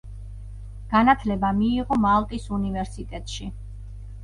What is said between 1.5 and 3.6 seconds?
მიიღო მალტის უნივერსიტეტში.